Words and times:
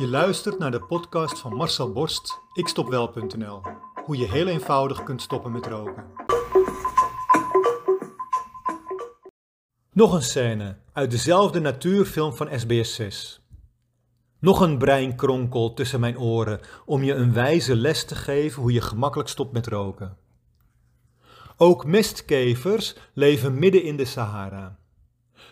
Je 0.00 0.08
luistert 0.08 0.58
naar 0.58 0.70
de 0.70 0.80
podcast 0.80 1.38
van 1.38 1.54
Marcel 1.54 1.92
Borst, 1.92 2.40
ikstopwel.nl. 2.52 3.62
Hoe 4.04 4.16
je 4.16 4.30
heel 4.30 4.46
eenvoudig 4.46 5.02
kunt 5.02 5.22
stoppen 5.22 5.52
met 5.52 5.66
roken. 5.66 6.04
Nog 9.92 10.12
een 10.12 10.22
scène 10.22 10.76
uit 10.92 11.10
dezelfde 11.10 11.60
natuurfilm 11.60 12.34
van 12.34 12.48
SBS 12.60 12.94
6. 12.94 13.40
Nog 14.38 14.60
een 14.60 14.78
breinkronkel 14.78 15.74
tussen 15.74 16.00
mijn 16.00 16.18
oren 16.18 16.60
om 16.84 17.02
je 17.02 17.14
een 17.14 17.32
wijze 17.32 17.76
les 17.76 18.04
te 18.04 18.14
geven 18.14 18.62
hoe 18.62 18.72
je 18.72 18.80
gemakkelijk 18.80 19.28
stopt 19.28 19.52
met 19.52 19.66
roken. 19.66 20.16
Ook 21.56 21.86
mestkevers 21.86 22.96
leven 23.14 23.58
midden 23.58 23.82
in 23.82 23.96
de 23.96 24.04
Sahara. 24.04 24.78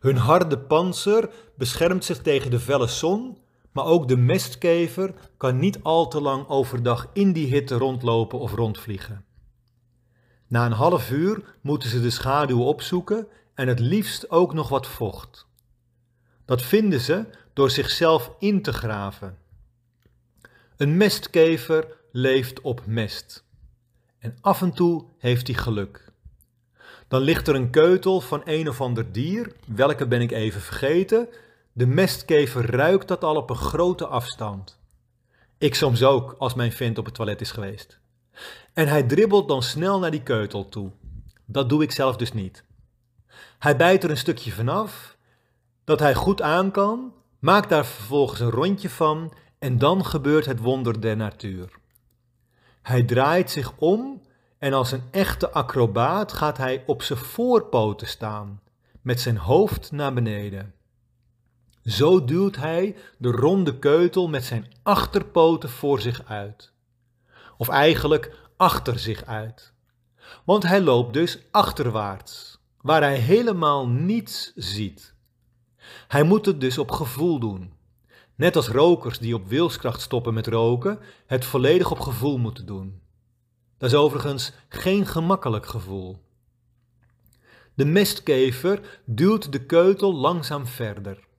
Hun 0.00 0.16
harde 0.16 0.58
panzer 0.58 1.30
beschermt 1.56 2.04
zich 2.04 2.22
tegen 2.22 2.50
de 2.50 2.60
felle 2.60 2.86
zon, 2.86 3.40
maar 3.72 3.84
ook 3.84 4.08
de 4.08 4.16
mestkever 4.16 5.14
kan 5.36 5.58
niet 5.58 5.82
al 5.82 6.08
te 6.08 6.20
lang 6.20 6.48
overdag 6.48 7.08
in 7.12 7.32
die 7.32 7.46
hitte 7.46 7.74
rondlopen 7.74 8.38
of 8.38 8.52
rondvliegen. 8.52 9.24
Na 10.46 10.66
een 10.66 10.72
half 10.72 11.10
uur 11.10 11.56
moeten 11.60 11.88
ze 11.88 12.00
de 12.00 12.10
schaduw 12.10 12.62
opzoeken 12.62 13.26
en 13.54 13.68
het 13.68 13.80
liefst 13.80 14.30
ook 14.30 14.54
nog 14.54 14.68
wat 14.68 14.86
vocht. 14.86 15.46
Dat 16.44 16.62
vinden 16.62 17.00
ze 17.00 17.26
door 17.52 17.70
zichzelf 17.70 18.30
in 18.38 18.62
te 18.62 18.72
graven. 18.72 19.38
Een 20.76 20.96
mestkever 20.96 21.96
leeft 22.12 22.60
op 22.60 22.82
mest. 22.86 23.44
En 24.18 24.36
af 24.40 24.62
en 24.62 24.72
toe 24.72 25.04
heeft 25.18 25.46
hij 25.46 25.56
geluk. 25.56 26.12
Dan 27.08 27.22
ligt 27.22 27.48
er 27.48 27.54
een 27.54 27.70
keutel 27.70 28.20
van 28.20 28.42
een 28.44 28.68
of 28.68 28.80
ander 28.80 29.12
dier, 29.12 29.52
welke 29.66 30.06
ben 30.06 30.20
ik 30.20 30.30
even 30.30 30.60
vergeten. 30.60 31.28
De 31.72 31.86
mestkever 31.86 32.70
ruikt 32.70 33.08
dat 33.08 33.24
al 33.24 33.36
op 33.36 33.50
een 33.50 33.56
grote 33.56 34.06
afstand. 34.06 34.80
Ik 35.58 35.74
soms 35.74 36.02
ook, 36.02 36.34
als 36.38 36.54
mijn 36.54 36.72
vent 36.72 36.98
op 36.98 37.04
het 37.04 37.14
toilet 37.14 37.40
is 37.40 37.50
geweest. 37.50 38.00
En 38.72 38.88
hij 38.88 39.02
dribbelt 39.02 39.48
dan 39.48 39.62
snel 39.62 39.98
naar 39.98 40.10
die 40.10 40.22
keutel 40.22 40.68
toe. 40.68 40.90
Dat 41.44 41.68
doe 41.68 41.82
ik 41.82 41.92
zelf 41.92 42.16
dus 42.16 42.32
niet. 42.32 42.64
Hij 43.58 43.76
bijt 43.76 44.04
er 44.04 44.10
een 44.10 44.16
stukje 44.16 44.52
vanaf, 44.52 45.16
dat 45.84 46.00
hij 46.00 46.14
goed 46.14 46.42
aan 46.42 46.70
kan, 46.70 47.12
maakt 47.38 47.68
daar 47.68 47.86
vervolgens 47.86 48.40
een 48.40 48.50
rondje 48.50 48.90
van 48.90 49.32
en 49.58 49.78
dan 49.78 50.04
gebeurt 50.04 50.46
het 50.46 50.58
wonder 50.60 51.00
der 51.00 51.16
natuur. 51.16 51.70
Hij 52.82 53.02
draait 53.02 53.50
zich 53.50 53.72
om 53.78 54.22
en 54.58 54.72
als 54.72 54.92
een 54.92 55.02
echte 55.10 55.50
acrobaat 55.50 56.32
gaat 56.32 56.56
hij 56.56 56.82
op 56.86 57.02
zijn 57.02 57.18
voorpoten 57.18 58.06
staan, 58.06 58.60
met 59.00 59.20
zijn 59.20 59.36
hoofd 59.36 59.92
naar 59.92 60.12
beneden. 60.12 60.74
Zo 61.84 62.24
duwt 62.24 62.56
hij 62.56 62.96
de 63.18 63.30
ronde 63.30 63.78
keutel 63.78 64.28
met 64.28 64.44
zijn 64.44 64.72
achterpoten 64.82 65.68
voor 65.70 66.00
zich 66.00 66.24
uit. 66.24 66.72
Of 67.56 67.68
eigenlijk 67.68 68.36
achter 68.56 68.98
zich 68.98 69.24
uit. 69.24 69.72
Want 70.44 70.62
hij 70.62 70.80
loopt 70.80 71.12
dus 71.12 71.38
achterwaarts, 71.50 72.58
waar 72.80 73.02
hij 73.02 73.18
helemaal 73.18 73.88
niets 73.88 74.52
ziet. 74.54 75.14
Hij 76.08 76.22
moet 76.22 76.46
het 76.46 76.60
dus 76.60 76.78
op 76.78 76.90
gevoel 76.90 77.38
doen. 77.38 77.72
Net 78.34 78.56
als 78.56 78.68
rokers 78.68 79.18
die 79.18 79.34
op 79.34 79.48
wilskracht 79.48 80.00
stoppen 80.00 80.34
met 80.34 80.46
roken, 80.46 80.98
het 81.26 81.44
volledig 81.44 81.90
op 81.90 82.00
gevoel 82.00 82.38
moeten 82.38 82.66
doen. 82.66 83.00
Dat 83.78 83.90
is 83.90 83.96
overigens 83.96 84.52
geen 84.68 85.06
gemakkelijk 85.06 85.66
gevoel. 85.66 86.18
De 87.74 87.84
mestkever 87.84 89.00
duwt 89.04 89.52
de 89.52 89.66
keutel 89.66 90.14
langzaam 90.14 90.66
verder. 90.66 91.30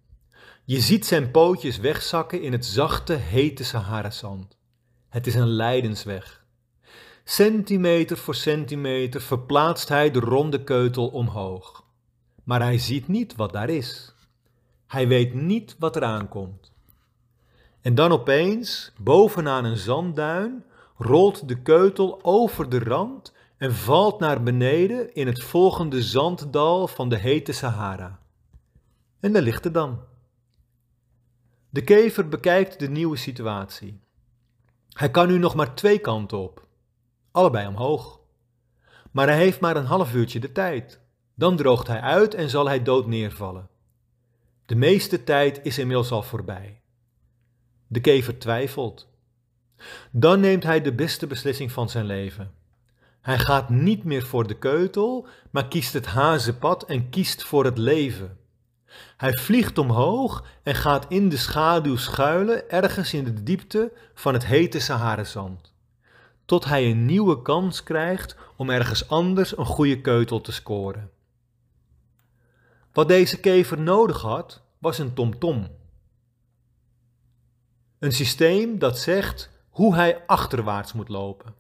Je 0.66 0.80
ziet 0.80 1.06
zijn 1.06 1.32
pootjes 1.32 1.78
wegzakken 1.78 2.42
in 2.42 2.52
het 2.52 2.66
zachte, 2.66 3.14
hete 3.14 3.64
Saharazand. 3.64 4.58
Het 5.10 5.28
is 5.28 5.36
een 5.36 5.48
lijdensweg. 5.48 6.46
Centimeter 7.24 8.18
voor 8.18 8.36
centimeter 8.36 9.22
verplaatst 9.22 9.90
hij 9.90 10.12
de 10.12 10.20
ronde 10.20 10.64
keutel 10.64 11.08
omhoog. 11.08 11.84
Maar 12.44 12.62
hij 12.62 12.78
ziet 12.78 13.08
niet 13.08 13.36
wat 13.36 13.54
daar 13.54 13.70
is. 13.70 14.14
Hij 14.88 15.08
weet 15.08 15.34
niet 15.34 15.76
wat 15.80 15.96
er 15.96 16.04
aankomt. 16.04 16.72
En 17.82 17.96
dan 17.96 18.12
opeens, 18.12 18.92
bovenaan 18.98 19.66
een 19.66 19.78
zandduin, 19.78 20.64
rolt 20.98 21.48
de 21.48 21.62
keutel 21.62 22.20
over 22.22 22.70
de 22.70 22.80
rand 22.80 23.34
en 23.58 23.74
valt 23.74 24.20
naar 24.20 24.44
beneden 24.44 25.14
in 25.16 25.28
het 25.28 25.44
volgende 25.44 26.02
zanddal 26.02 26.88
van 26.88 27.10
de 27.10 27.18
hete 27.18 27.52
Sahara. 27.52 28.20
En 29.20 29.34
daar 29.34 29.42
ligt 29.42 29.64
het 29.64 29.74
dan. 29.74 30.12
De 31.74 31.84
kever 31.84 32.28
bekijkt 32.28 32.80
de 32.80 32.90
nieuwe 32.90 33.16
situatie. 33.16 34.00
Hij 34.90 35.12
kan 35.12 35.28
nu 35.28 35.38
nog 35.38 35.56
maar 35.56 35.76
twee 35.76 36.00
kanten 36.00 36.38
op, 36.38 36.68
allebei 37.32 37.68
omhoog. 37.68 38.20
Maar 39.12 39.28
hij 39.28 39.38
heeft 39.38 39.60
maar 39.60 39.76
een 39.76 39.86
half 39.86 40.14
uurtje 40.14 40.40
de 40.40 40.52
tijd. 40.52 41.00
Dan 41.36 41.56
droogt 41.56 41.88
hij 41.88 42.00
uit 42.00 42.34
en 42.34 42.50
zal 42.50 42.68
hij 42.68 42.84
dood 42.84 43.08
neervallen. 43.08 43.70
De 44.66 44.76
meeste 44.76 45.24
tijd 45.24 45.60
is 45.64 45.78
inmiddels 45.78 46.12
al 46.12 46.24
voorbij. 46.24 46.82
De 47.88 48.02
kever 48.02 48.38
twijfelt. 48.38 49.10
Dan 50.12 50.40
neemt 50.40 50.64
hij 50.64 50.82
de 50.82 50.94
beste 50.94 51.28
beslissing 51.28 51.72
van 51.72 51.90
zijn 51.90 52.06
leven. 52.06 52.52
Hij 53.22 53.40
gaat 53.40 53.70
niet 53.70 54.04
meer 54.04 54.24
voor 54.24 54.48
de 54.48 54.58
keutel, 54.58 55.28
maar 55.52 55.68
kiest 55.68 55.94
het 55.94 56.06
hazenpad 56.06 56.84
en 56.86 57.10
kiest 57.10 57.44
voor 57.44 57.66
het 57.66 57.78
leven. 57.78 58.38
Hij 59.18 59.34
vliegt 59.34 59.78
omhoog 59.78 60.46
en 60.64 60.76
gaat 60.76 61.06
in 61.10 61.30
de 61.30 61.38
schaduw 61.38 61.96
schuilen 61.96 62.70
ergens 62.70 63.14
in 63.14 63.24
de 63.24 63.44
diepte 63.44 63.92
van 64.14 64.34
het 64.34 64.46
hete 64.46 64.80
Saharazand. 64.80 65.74
Tot 66.46 66.66
hij 66.66 66.92
een 66.92 67.06
nieuwe 67.06 67.42
kans 67.42 67.84
krijgt 67.84 68.36
om 68.56 68.70
ergens 68.70 69.10
anders 69.10 69.58
een 69.58 69.66
goede 69.66 70.02
keutel 70.02 70.42
te 70.42 70.52
scoren. 70.52 71.12
Wat 72.94 73.08
deze 73.08 73.40
kever 73.40 73.80
nodig 73.80 74.22
had, 74.22 74.62
was 74.80 74.98
een 74.98 75.14
tomtom. 75.14 75.68
Een 78.00 78.12
systeem 78.12 78.80
dat 78.80 79.00
zegt 79.00 79.50
hoe 79.70 79.96
hij 79.96 80.24
achterwaarts 80.26 80.94
moet 80.94 81.10
lopen, 81.10 81.56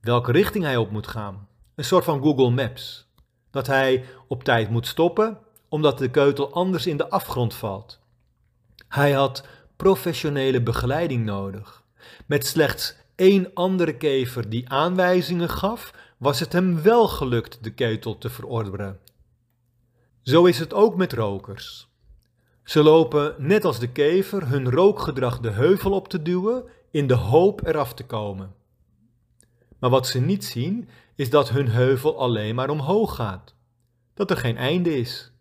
welke 0.00 0.32
richting 0.32 0.64
hij 0.64 0.76
op 0.76 0.90
moet 0.90 1.06
gaan. 1.06 1.48
Een 1.74 1.84
soort 1.84 2.04
van 2.04 2.22
Google 2.22 2.50
Maps. 2.50 3.06
Dat 3.50 3.66
hij 3.66 4.04
op 4.28 4.44
tijd 4.44 4.70
moet 4.70 4.86
stoppen, 4.86 5.38
omdat 5.68 5.98
de 5.98 6.10
keutel 6.10 6.52
anders 6.52 6.86
in 6.86 6.96
de 6.96 7.08
afgrond 7.08 7.54
valt. 7.54 8.00
Hij 8.88 9.12
had 9.12 9.46
professionele 9.76 10.62
begeleiding 10.62 11.24
nodig. 11.24 11.84
Met 12.26 12.46
slechts 12.46 12.96
één 13.14 13.50
andere 13.54 13.96
kever 13.96 14.48
die 14.48 14.68
aanwijzingen 14.68 15.50
gaf, 15.50 15.92
was 16.16 16.40
het 16.40 16.52
hem 16.52 16.82
wel 16.82 17.08
gelukt 17.08 17.64
de 17.64 17.70
keutel 17.70 18.18
te 18.18 18.30
verorderen. 18.30 18.98
Zo 20.22 20.44
is 20.44 20.58
het 20.58 20.74
ook 20.74 20.96
met 20.96 21.12
rokers. 21.12 21.88
Ze 22.64 22.82
lopen, 22.82 23.34
net 23.38 23.64
als 23.64 23.78
de 23.78 23.88
kever, 23.88 24.48
hun 24.48 24.70
rookgedrag 24.70 25.40
de 25.40 25.50
heuvel 25.50 25.92
op 25.92 26.08
te 26.08 26.22
duwen 26.22 26.64
in 26.90 27.06
de 27.06 27.14
hoop 27.14 27.66
eraf 27.66 27.94
te 27.94 28.04
komen. 28.04 28.54
Maar 29.78 29.90
wat 29.90 30.06
ze 30.06 30.20
niet 30.20 30.44
zien, 30.44 30.88
is 31.14 31.30
dat 31.30 31.48
hun 31.48 31.68
heuvel 31.68 32.18
alleen 32.18 32.54
maar 32.54 32.70
omhoog 32.70 33.14
gaat. 33.14 33.54
Dat 34.14 34.30
er 34.30 34.36
geen 34.36 34.56
einde 34.56 34.98
is. 34.98 35.32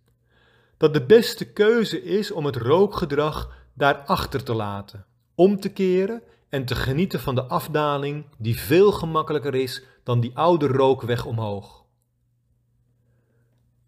Dat 0.78 0.94
de 0.94 1.06
beste 1.06 1.46
keuze 1.46 2.04
is 2.04 2.32
om 2.32 2.46
het 2.46 2.56
rookgedrag 2.56 3.52
daarachter 3.74 4.44
te 4.44 4.54
laten, 4.54 5.06
om 5.36 5.60
te 5.60 5.70
keren 5.70 6.22
en 6.50 6.66
te 6.66 6.76
genieten 6.76 7.20
van 7.20 7.36
de 7.36 7.44
afdaling 7.44 8.26
die 8.38 8.60
veel 8.60 8.92
gemakkelijker 8.92 9.56
is 9.56 9.84
dan 10.04 10.20
die 10.20 10.38
oude 10.38 10.68
rookweg 10.68 11.26
omhoog. 11.26 11.84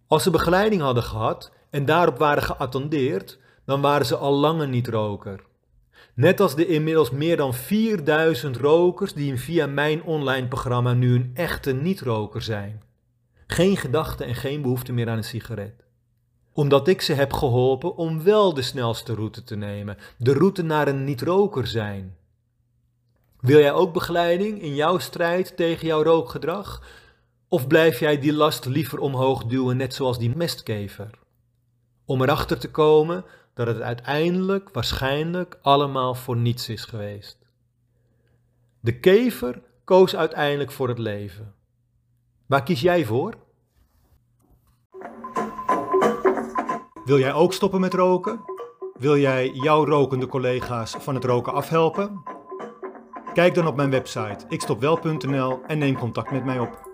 Als 0.07 0.23
ze 0.23 0.29
begeleiding 0.29 0.81
hadden 0.81 1.03
gehad 1.03 1.51
en 1.69 1.85
daarop 1.85 2.17
waren 2.17 2.43
geattendeerd, 2.43 3.39
dan 3.65 3.81
waren 3.81 4.05
ze 4.05 4.15
al 4.17 4.33
lange 4.33 4.67
niet 4.67 4.87
roker. 4.87 5.43
Net 6.13 6.39
als 6.39 6.55
de 6.55 6.67
inmiddels 6.67 7.11
meer 7.11 7.37
dan 7.37 7.53
4000 7.53 8.57
rokers 8.57 9.13
die 9.13 9.39
via 9.39 9.67
mijn 9.67 10.03
online 10.03 10.47
programma 10.47 10.93
nu 10.93 11.15
een 11.15 11.31
echte 11.33 11.73
niet-roker 11.73 12.41
zijn. 12.41 12.83
Geen 13.47 13.77
gedachte 13.77 14.23
en 14.23 14.35
geen 14.35 14.61
behoefte 14.61 14.93
meer 14.93 15.09
aan 15.09 15.17
een 15.17 15.23
sigaret. 15.23 15.86
Omdat 16.57 16.87
ik 16.87 17.01
ze 17.01 17.13
heb 17.13 17.33
geholpen 17.33 17.95
om 17.95 18.23
wel 18.23 18.53
de 18.53 18.61
snelste 18.61 19.13
route 19.13 19.43
te 19.43 19.55
nemen, 19.55 19.97
de 20.17 20.33
route 20.33 20.61
naar 20.61 20.87
een 20.87 21.03
niet-roker 21.03 21.67
zijn. 21.67 22.17
Wil 23.39 23.59
jij 23.59 23.73
ook 23.73 23.93
begeleiding 23.93 24.61
in 24.61 24.75
jouw 24.75 24.97
strijd 24.97 25.57
tegen 25.57 25.87
jouw 25.87 26.03
rookgedrag? 26.03 26.83
Of 27.47 27.67
blijf 27.67 27.99
jij 27.99 28.19
die 28.19 28.33
last 28.33 28.65
liever 28.65 28.99
omhoog 28.99 29.43
duwen, 29.43 29.77
net 29.77 29.93
zoals 29.93 30.17
die 30.17 30.35
mestkever? 30.35 31.09
Om 32.05 32.21
erachter 32.21 32.57
te 32.57 32.71
komen 32.71 33.25
dat 33.53 33.67
het 33.67 33.81
uiteindelijk 33.81 34.69
waarschijnlijk 34.69 35.59
allemaal 35.61 36.15
voor 36.15 36.37
niets 36.37 36.69
is 36.69 36.85
geweest. 36.85 37.37
De 38.79 38.99
kever 38.99 39.61
koos 39.83 40.15
uiteindelijk 40.15 40.71
voor 40.71 40.87
het 40.87 40.99
leven. 40.99 41.53
Waar 42.45 42.63
kies 42.63 42.81
jij 42.81 43.05
voor? 43.05 43.45
Wil 47.07 47.19
jij 47.19 47.33
ook 47.33 47.53
stoppen 47.53 47.79
met 47.79 47.93
roken? 47.93 48.39
Wil 48.97 49.17
jij 49.17 49.49
jouw 49.49 49.85
rokende 49.85 50.27
collega's 50.27 50.95
van 50.99 51.15
het 51.15 51.23
roken 51.23 51.53
afhelpen? 51.53 52.23
Kijk 53.33 53.55
dan 53.55 53.67
op 53.67 53.75
mijn 53.75 53.89
website 53.89 54.45
ikstopwel.nl 54.49 55.59
en 55.67 55.77
neem 55.77 55.97
contact 55.97 56.31
met 56.31 56.45
mij 56.45 56.59
op. 56.59 56.89